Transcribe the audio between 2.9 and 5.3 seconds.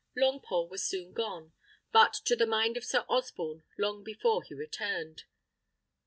Osborne, long before he returned.